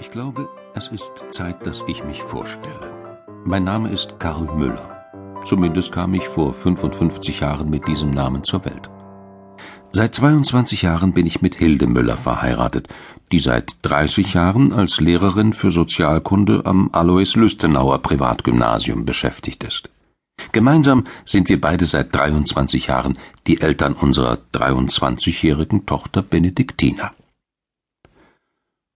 Ich 0.00 0.10
glaube, 0.10 0.48
es 0.74 0.88
ist 0.88 1.24
Zeit, 1.30 1.64
dass 1.66 1.84
ich 1.86 2.02
mich 2.02 2.20
vorstelle. 2.20 2.90
Mein 3.44 3.62
Name 3.62 3.90
ist 3.90 4.18
Karl 4.18 4.52
Müller. 4.56 5.04
Zumindest 5.44 5.92
kam 5.92 6.14
ich 6.14 6.26
vor 6.26 6.52
55 6.52 7.40
Jahren 7.40 7.70
mit 7.70 7.86
diesem 7.86 8.10
Namen 8.10 8.42
zur 8.42 8.64
Welt. 8.64 8.90
Seit 9.92 10.12
22 10.16 10.82
Jahren 10.82 11.12
bin 11.12 11.26
ich 11.26 11.42
mit 11.42 11.54
Hilde 11.54 11.86
Müller 11.86 12.16
verheiratet, 12.16 12.88
die 13.30 13.38
seit 13.38 13.76
30 13.82 14.34
Jahren 14.34 14.72
als 14.72 14.98
Lehrerin 14.98 15.52
für 15.52 15.70
Sozialkunde 15.70 16.62
am 16.64 16.90
Alois 16.92 17.36
Lüstenauer 17.36 18.00
Privatgymnasium 18.00 19.04
beschäftigt 19.04 19.62
ist. 19.62 19.90
Gemeinsam 20.50 21.04
sind 21.24 21.48
wir 21.48 21.60
beide 21.60 21.86
seit 21.86 22.12
23 22.12 22.88
Jahren 22.88 23.16
die 23.46 23.60
Eltern 23.60 23.92
unserer 23.92 24.38
23-jährigen 24.52 25.86
Tochter 25.86 26.22
Benediktina. 26.22 27.12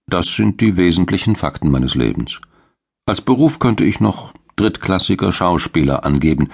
Das 0.09 0.35
sind 0.35 0.63
die 0.63 0.79
wesentlichen 0.79 1.37
Fakten 1.37 1.71
meines 1.71 1.95
Lebens. 1.95 2.41
Als 3.07 3.21
Beruf 3.21 3.59
könnte 3.59 3.85
ich 3.85 4.01
noch 4.01 4.33
drittklassiger 4.57 5.33
Schauspieler 5.33 6.05
angeben, 6.05 6.49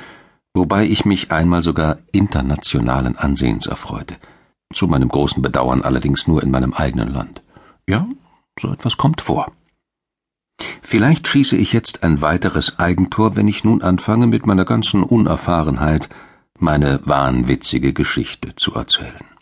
wobei 0.55 0.87
ich 0.87 1.05
mich 1.05 1.31
einmal 1.31 1.63
sogar 1.63 1.99
internationalen 2.11 3.17
Ansehens 3.17 3.67
erfreute. 3.67 4.17
Zu 4.73 4.89
meinem 4.89 5.09
großen 5.09 5.41
Bedauern 5.41 5.83
allerdings 5.83 6.27
nur 6.27 6.43
in 6.43 6.51
meinem 6.51 6.75
eigenen 6.75 7.13
Land. 7.13 7.43
Ja, 7.89 8.09
so 8.59 8.73
etwas 8.73 8.97
kommt 8.97 9.21
vor. 9.21 9.53
Vielleicht 10.83 11.29
schieße 11.29 11.57
ich 11.57 11.73
jetzt 11.73 12.03
ein 12.03 12.23
weiteres 12.23 12.79
Eigentor, 12.79 13.37
wenn 13.37 13.49
ich 13.49 13.63
nun 13.63 13.83
anfange, 13.83 14.27
mit 14.27 14.47
meiner 14.47 14.65
ganzen 14.65 15.03
Unerfahrenheit 15.05 16.09
meine 16.59 17.01
wahnwitzige 17.05 17.93
Geschichte 17.93 18.55
zu 18.57 18.75
erzählen. 18.75 19.34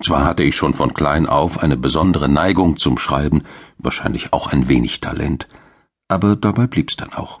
Zwar 0.00 0.24
hatte 0.24 0.42
ich 0.42 0.56
schon 0.56 0.74
von 0.74 0.94
klein 0.94 1.26
auf 1.26 1.58
eine 1.62 1.76
besondere 1.76 2.28
Neigung 2.28 2.76
zum 2.76 2.98
Schreiben, 2.98 3.42
wahrscheinlich 3.78 4.32
auch 4.32 4.52
ein 4.52 4.68
wenig 4.68 5.00
Talent, 5.00 5.48
aber 6.08 6.36
dabei 6.36 6.66
blieb's 6.66 6.96
dann 6.96 7.12
auch. 7.12 7.40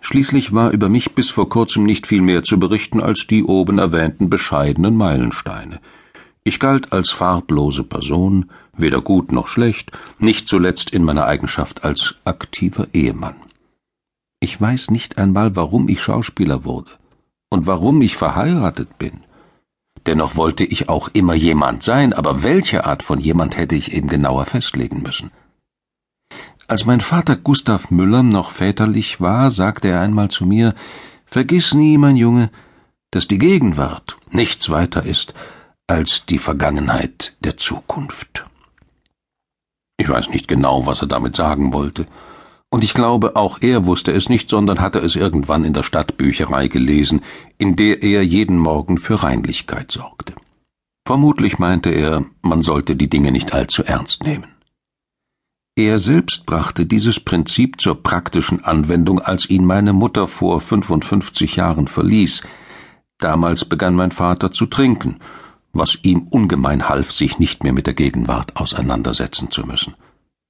Schließlich 0.00 0.52
war 0.54 0.70
über 0.70 0.88
mich 0.88 1.14
bis 1.14 1.30
vor 1.30 1.48
kurzem 1.48 1.84
nicht 1.84 2.06
viel 2.06 2.22
mehr 2.22 2.42
zu 2.42 2.58
berichten 2.58 3.00
als 3.00 3.26
die 3.26 3.44
oben 3.44 3.78
erwähnten 3.78 4.30
bescheidenen 4.30 4.96
Meilensteine. 4.96 5.80
Ich 6.42 6.58
galt 6.58 6.92
als 6.92 7.10
farblose 7.10 7.84
Person, 7.84 8.50
weder 8.74 9.02
gut 9.02 9.30
noch 9.30 9.46
schlecht, 9.46 9.92
nicht 10.18 10.48
zuletzt 10.48 10.90
in 10.90 11.04
meiner 11.04 11.26
Eigenschaft 11.26 11.84
als 11.84 12.14
aktiver 12.24 12.88
Ehemann. 12.94 13.36
Ich 14.40 14.58
weiß 14.58 14.90
nicht 14.90 15.18
einmal, 15.18 15.54
warum 15.54 15.90
ich 15.90 16.02
Schauspieler 16.02 16.64
wurde 16.64 16.90
und 17.50 17.66
warum 17.66 18.00
ich 18.00 18.16
verheiratet 18.16 18.96
bin. 18.96 19.20
Dennoch 20.06 20.36
wollte 20.36 20.64
ich 20.64 20.88
auch 20.88 21.08
immer 21.12 21.34
jemand 21.34 21.82
sein, 21.82 22.12
aber 22.12 22.42
welche 22.42 22.84
Art 22.86 23.02
von 23.02 23.20
jemand 23.20 23.56
hätte 23.56 23.74
ich 23.74 23.92
eben 23.92 24.08
genauer 24.08 24.46
festlegen 24.46 25.02
müssen. 25.02 25.30
Als 26.66 26.86
mein 26.86 27.00
Vater 27.00 27.36
Gustav 27.36 27.90
Müller 27.90 28.22
noch 28.22 28.50
väterlich 28.52 29.20
war, 29.20 29.50
sagte 29.50 29.88
er 29.88 30.00
einmal 30.00 30.30
zu 30.30 30.46
mir 30.46 30.74
Vergiss 31.26 31.74
nie, 31.74 31.98
mein 31.98 32.16
Junge, 32.16 32.50
dass 33.10 33.28
die 33.28 33.38
Gegenwart 33.38 34.16
nichts 34.30 34.70
weiter 34.70 35.04
ist 35.04 35.34
als 35.86 36.24
die 36.26 36.38
Vergangenheit 36.38 37.36
der 37.40 37.56
Zukunft. 37.56 38.44
Ich 39.96 40.08
weiß 40.08 40.30
nicht 40.30 40.48
genau, 40.48 40.86
was 40.86 41.02
er 41.02 41.08
damit 41.08 41.34
sagen 41.36 41.72
wollte, 41.72 42.06
und 42.70 42.84
ich 42.84 42.94
glaube, 42.94 43.34
auch 43.34 43.58
er 43.60 43.84
wusste 43.84 44.12
es 44.12 44.28
nicht, 44.28 44.48
sondern 44.48 44.80
hatte 44.80 45.00
es 45.00 45.16
irgendwann 45.16 45.64
in 45.64 45.72
der 45.72 45.82
Stadtbücherei 45.82 46.68
gelesen, 46.68 47.22
in 47.58 47.74
der 47.74 48.02
er 48.02 48.24
jeden 48.24 48.58
Morgen 48.58 48.96
für 48.98 49.22
Reinlichkeit 49.22 49.90
sorgte. 49.90 50.34
Vermutlich 51.04 51.58
meinte 51.58 51.90
er, 51.90 52.24
man 52.42 52.62
sollte 52.62 52.94
die 52.94 53.10
Dinge 53.10 53.32
nicht 53.32 53.52
allzu 53.52 53.82
ernst 53.82 54.22
nehmen. 54.22 54.46
Er 55.74 55.98
selbst 55.98 56.46
brachte 56.46 56.86
dieses 56.86 57.18
Prinzip 57.18 57.80
zur 57.80 58.00
praktischen 58.00 58.64
Anwendung, 58.64 59.18
als 59.18 59.50
ihn 59.50 59.64
meine 59.64 59.92
Mutter 59.92 60.28
vor 60.28 60.60
55 60.60 61.56
Jahren 61.56 61.88
verließ. 61.88 62.42
Damals 63.18 63.64
begann 63.64 63.96
mein 63.96 64.12
Vater 64.12 64.52
zu 64.52 64.66
trinken, 64.66 65.18
was 65.72 65.98
ihm 66.02 66.28
ungemein 66.28 66.88
half, 66.88 67.10
sich 67.10 67.38
nicht 67.38 67.64
mehr 67.64 67.72
mit 67.72 67.86
der 67.86 67.94
Gegenwart 67.94 68.56
auseinandersetzen 68.56 69.50
zu 69.50 69.66
müssen. 69.66 69.94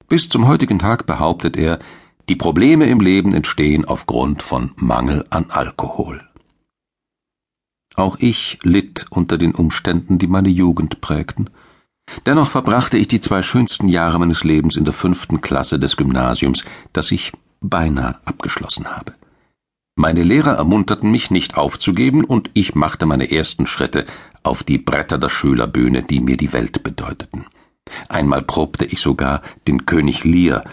Bis 0.07 0.29
zum 0.29 0.47
heutigen 0.47 0.77
Tag 0.77 1.05
behauptet 1.05 1.55
er, 1.55 1.79
die 2.29 2.35
Probleme 2.35 2.85
im 2.85 2.99
Leben 2.99 3.33
entstehen 3.33 3.85
aufgrund 3.85 4.43
von 4.43 4.71
Mangel 4.75 5.25
an 5.29 5.47
Alkohol. 5.49 6.21
Auch 7.95 8.17
ich 8.19 8.59
litt 8.63 9.05
unter 9.09 9.37
den 9.37 9.53
Umständen, 9.53 10.17
die 10.17 10.27
meine 10.27 10.49
Jugend 10.49 11.01
prägten. 11.01 11.49
Dennoch 12.25 12.49
verbrachte 12.49 12.97
ich 12.97 13.07
die 13.07 13.21
zwei 13.21 13.43
schönsten 13.43 13.87
Jahre 13.87 14.19
meines 14.19 14.43
Lebens 14.43 14.75
in 14.75 14.85
der 14.85 14.93
fünften 14.93 15.41
Klasse 15.41 15.79
des 15.79 15.97
Gymnasiums, 15.97 16.63
das 16.93 17.11
ich 17.11 17.31
beinahe 17.61 18.17
abgeschlossen 18.25 18.87
habe. 18.87 19.13
Meine 19.95 20.23
Lehrer 20.23 20.53
ermunterten 20.53 21.11
mich 21.11 21.31
nicht 21.31 21.57
aufzugeben, 21.57 22.23
und 22.23 22.49
ich 22.53 22.75
machte 22.75 23.05
meine 23.05 23.31
ersten 23.31 23.67
Schritte 23.67 24.05
auf 24.41 24.63
die 24.63 24.77
Bretter 24.77 25.17
der 25.17 25.29
Schülerbühne, 25.29 26.01
die 26.01 26.21
mir 26.21 26.37
die 26.37 26.53
Welt 26.53 26.81
bedeuteten. 26.81 27.45
Einmal 28.07 28.41
probte 28.41 28.85
ich 28.85 29.01
sogar 29.01 29.41
den 29.67 29.85
König 29.85 30.23
Lear, 30.23 30.63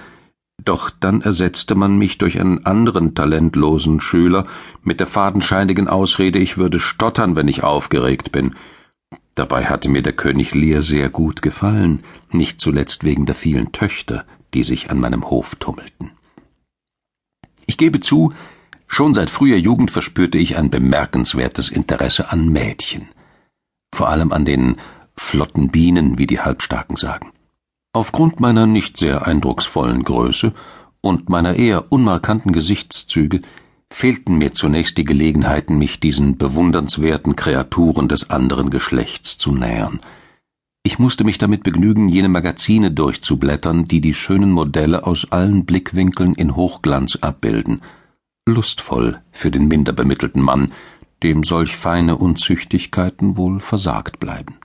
doch 0.65 0.91
dann 0.91 1.23
ersetzte 1.23 1.75
man 1.75 1.97
mich 1.97 2.19
durch 2.19 2.41
einen 2.41 2.67
anderen 2.67 3.15
talentlosen 3.15 4.01
Schüler 4.01 4.47
mit 4.83 5.01
der 5.01 5.07
fadenscheinigen 5.07 5.89
Ausrede, 5.89 6.39
ich 6.39 6.59
würde 6.59 6.81
stottern, 6.81 7.37
wenn 7.37 7.49
ich 7.49 7.63
aufgeregt 7.63 8.33
bin. 8.33 8.55
Dabei 9.35 9.67
hatte 9.67 9.89
mir 9.89 10.03
der 10.03 10.13
König 10.13 10.55
Lear 10.55 10.83
sehr 10.83 11.09
gut 11.09 11.43
gefallen, 11.43 12.03
nicht 12.31 12.61
zuletzt 12.61 13.05
wegen 13.05 13.25
der 13.25 13.35
vielen 13.35 13.73
Töchter, 13.73 14.25
die 14.53 14.65
sich 14.65 14.91
an 14.91 14.99
meinem 14.99 15.31
Hof 15.31 15.55
tummelten. 15.55 16.11
Ich 17.67 17.79
gebe 17.79 18.01
zu, 18.01 18.33
schon 18.89 19.15
seit 19.15 19.31
früher 19.31 19.57
Jugend 19.57 19.91
verspürte 19.91 20.39
ich 20.39 20.57
ein 20.57 20.71
bemerkenswertes 20.71 21.69
Interesse 21.69 22.33
an 22.33 22.49
Mädchen, 22.49 23.09
vor 23.95 24.09
allem 24.09 24.33
an 24.33 24.45
den 24.45 24.77
flotten 25.17 25.69
Bienen, 25.69 26.19
wie 26.19 26.27
die 26.27 26.41
Halbstarken 26.41 26.97
sagen. 26.97 27.33
Aufgrund 27.93 28.39
meiner 28.41 28.67
nicht 28.67 28.97
sehr 28.97 29.27
eindrucksvollen 29.27 30.05
Größe 30.05 30.53
und 31.01 31.29
meiner 31.31 31.57
eher 31.57 31.91
unmarkanten 31.91 32.53
Gesichtszüge 32.53 33.41
fehlten 33.91 34.37
mir 34.37 34.53
zunächst 34.53 34.99
die 34.99 35.05
Gelegenheiten, 35.05 35.79
mich 35.79 35.99
diesen 35.99 36.37
bewundernswerten 36.37 37.37
Kreaturen 37.37 38.09
des 38.09 38.31
anderen 38.31 38.71
Geschlechts 38.71 39.39
zu 39.39 39.53
nähern. 39.53 40.01
Ich 40.83 40.99
musste 40.99 41.25
mich 41.25 41.39
damit 41.39 41.63
begnügen, 41.63 42.09
jene 42.09 42.29
Magazine 42.29 42.91
durchzublättern, 42.91 43.85
die 43.85 44.01
die 44.01 44.15
schönen 44.15 44.51
Modelle 44.51 45.07
aus 45.07 45.31
allen 45.33 45.65
Blickwinkeln 45.65 46.35
in 46.35 46.57
Hochglanz 46.57 47.17
abbilden. 47.17 47.83
Lustvoll 48.47 49.21
für 49.31 49.51
den 49.51 49.69
minder 49.69 49.93
bemittelten 49.93 50.43
Mann, 50.43 50.73
dem 51.23 51.43
solch 51.45 51.77
feine 51.77 52.17
Unzüchtigkeiten 52.17 53.37
wohl 53.37 53.61
versagt 53.61 54.21
bleiben. 54.21 54.58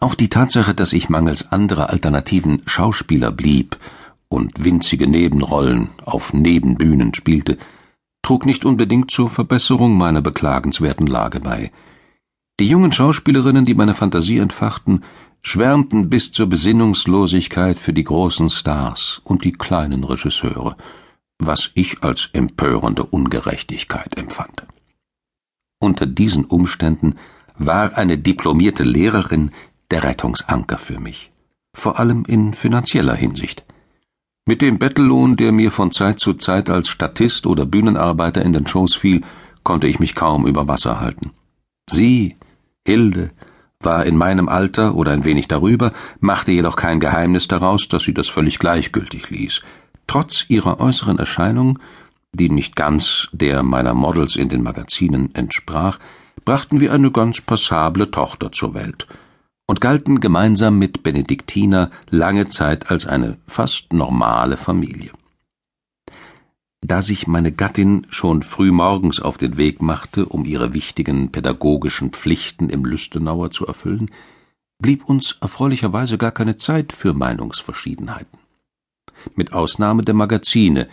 Auch 0.00 0.14
die 0.14 0.30
Tatsache, 0.30 0.74
dass 0.74 0.94
ich 0.94 1.10
mangels 1.10 1.52
anderer 1.52 1.90
Alternativen 1.90 2.62
Schauspieler 2.64 3.30
blieb 3.30 3.76
und 4.28 4.64
winzige 4.64 5.06
Nebenrollen 5.06 5.90
auf 6.04 6.32
Nebenbühnen 6.32 7.12
spielte, 7.12 7.58
trug 8.22 8.46
nicht 8.46 8.64
unbedingt 8.64 9.10
zur 9.10 9.28
Verbesserung 9.28 9.98
meiner 9.98 10.22
beklagenswerten 10.22 11.06
Lage 11.06 11.40
bei. 11.40 11.70
Die 12.58 12.68
jungen 12.68 12.92
Schauspielerinnen, 12.92 13.66
die 13.66 13.74
meine 13.74 13.94
Fantasie 13.94 14.38
entfachten, 14.38 15.04
schwärmten 15.42 16.08
bis 16.08 16.32
zur 16.32 16.46
Besinnungslosigkeit 16.46 17.78
für 17.78 17.92
die 17.92 18.04
großen 18.04 18.48
Stars 18.48 19.20
und 19.24 19.44
die 19.44 19.52
kleinen 19.52 20.04
Regisseure, 20.04 20.76
was 21.38 21.70
ich 21.74 22.02
als 22.02 22.30
empörende 22.32 23.04
Ungerechtigkeit 23.04 24.16
empfand. 24.16 24.64
Unter 25.78 26.06
diesen 26.06 26.44
Umständen 26.44 27.16
war 27.56 27.96
eine 27.96 28.18
diplomierte 28.18 28.84
Lehrerin 28.84 29.50
der 29.90 30.04
Rettungsanker 30.04 30.78
für 30.78 31.00
mich, 31.00 31.32
vor 31.74 31.98
allem 31.98 32.24
in 32.26 32.54
finanzieller 32.54 33.14
Hinsicht. 33.14 33.64
Mit 34.46 34.62
dem 34.62 34.78
Bettellohn, 34.78 35.36
der 35.36 35.52
mir 35.52 35.70
von 35.70 35.92
Zeit 35.92 36.18
zu 36.18 36.34
Zeit 36.34 36.70
als 36.70 36.88
Statist 36.88 37.46
oder 37.46 37.66
Bühnenarbeiter 37.66 38.42
in 38.42 38.52
den 38.52 38.66
Schoß 38.66 38.94
fiel, 38.96 39.20
konnte 39.62 39.86
ich 39.86 40.00
mich 40.00 40.14
kaum 40.14 40.46
über 40.46 40.66
Wasser 40.66 41.00
halten. 41.00 41.32
Sie, 41.88 42.36
Hilde, 42.86 43.30
war 43.80 44.06
in 44.06 44.16
meinem 44.16 44.48
Alter 44.48 44.94
oder 44.94 45.12
ein 45.12 45.24
wenig 45.24 45.48
darüber, 45.48 45.92
machte 46.20 46.52
jedoch 46.52 46.76
kein 46.76 47.00
Geheimnis 47.00 47.48
daraus, 47.48 47.88
dass 47.88 48.04
sie 48.04 48.14
das 48.14 48.28
völlig 48.28 48.58
gleichgültig 48.58 49.30
ließ. 49.30 49.62
Trotz 50.06 50.44
ihrer 50.48 50.80
äußeren 50.80 51.18
Erscheinung, 51.18 51.78
die 52.32 52.50
nicht 52.50 52.76
ganz 52.76 53.28
der 53.32 53.62
meiner 53.62 53.94
Models 53.94 54.36
in 54.36 54.48
den 54.48 54.62
Magazinen 54.62 55.34
entsprach, 55.34 55.98
brachten 56.44 56.80
wir 56.80 56.92
eine 56.92 57.10
ganz 57.10 57.40
passable 57.40 58.10
Tochter 58.10 58.52
zur 58.52 58.74
Welt 58.74 59.06
und 59.70 59.80
galten 59.80 60.18
gemeinsam 60.18 60.80
mit 60.80 61.04
Benediktiner 61.04 61.92
lange 62.08 62.48
Zeit 62.48 62.90
als 62.90 63.06
eine 63.06 63.38
fast 63.46 63.92
normale 63.92 64.56
Familie. 64.56 65.12
Da 66.84 67.02
sich 67.02 67.28
meine 67.28 67.52
Gattin 67.52 68.04
schon 68.10 68.42
früh 68.42 68.72
morgens 68.72 69.20
auf 69.20 69.38
den 69.38 69.56
Weg 69.58 69.80
machte, 69.80 70.26
um 70.26 70.44
ihre 70.44 70.74
wichtigen 70.74 71.30
pädagogischen 71.30 72.10
Pflichten 72.10 72.68
im 72.68 72.84
Lüstenauer 72.84 73.52
zu 73.52 73.64
erfüllen, 73.64 74.10
blieb 74.82 75.08
uns 75.08 75.38
erfreulicherweise 75.40 76.18
gar 76.18 76.32
keine 76.32 76.56
Zeit 76.56 76.92
für 76.92 77.14
Meinungsverschiedenheiten. 77.14 78.40
mit 79.36 79.52
Ausnahme 79.52 80.02
der 80.02 80.14
Magazine, 80.14 80.88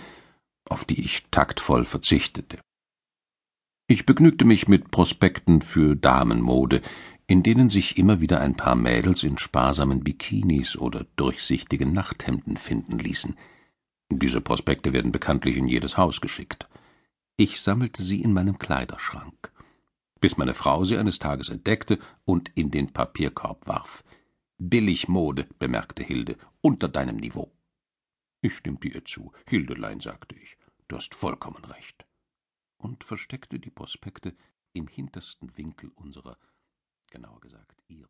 auf 0.70 0.86
die 0.86 1.02
ich 1.02 1.26
taktvoll 1.32 1.84
verzichtete. 1.84 2.60
Ich 3.88 4.06
begnügte 4.06 4.46
mich 4.46 4.68
mit 4.68 4.92
Prospekten 4.92 5.62
für 5.64 5.96
Damenmode, 5.96 6.84
in 7.28 7.44
denen 7.44 7.68
sich 7.68 7.98
immer 7.98 8.22
wieder 8.22 8.40
ein 8.40 8.56
paar 8.56 8.76
Mädels 8.76 9.24
in 9.24 9.38
sparsamen 9.38 10.04
Bikinis 10.04 10.78
oder 10.78 11.06
durchsichtigen 11.18 11.92
Nachthemden 11.92 12.56
finden 12.56 12.98
ließen. 12.98 13.38
Diese 14.10 14.40
Prospekte 14.40 14.94
werden 14.94 15.12
bekanntlich 15.12 15.58
in 15.58 15.68
jedes 15.68 15.98
Haus 15.98 16.22
geschickt. 16.22 16.70
Ich 17.36 17.62
sammelte 17.62 18.02
sie 18.02 18.22
in 18.22 18.32
meinem 18.32 18.58
Kleiderschrank, 18.58 19.52
bis 20.22 20.38
meine 20.38 20.54
Frau 20.54 20.86
sie 20.86 20.98
eines 20.98 21.20
Tages 21.20 21.50
entdeckte 21.50 22.00
und 22.24 22.50
in 22.56 22.72
den 22.72 22.94
Papierkorb 22.94 23.68
warf. 23.68 24.06
Billigmode, 24.58 25.48
bemerkte 25.60 26.04
Hilde, 26.04 26.38
unter 26.62 26.88
deinem 26.88 27.18
Niveau. 27.18 27.52
Ich 28.42 28.56
stimmte 28.56 28.88
ihr 28.88 29.04
zu. 29.04 29.34
Hildelein, 29.46 30.00
sagte 30.00 30.36
ich, 30.36 30.58
du 30.88 30.96
hast 30.96 31.14
vollkommen 31.14 31.64
recht 31.66 32.06
und 32.78 33.04
versteckte 33.04 33.60
die 33.60 33.70
Prospekte 33.70 34.34
im 34.74 34.88
hintersten 34.88 35.56
Winkel 35.58 35.92
unserer, 35.96 36.38
genauer 37.12 37.40
gesagt 37.40 37.82
ihrer 37.88 38.10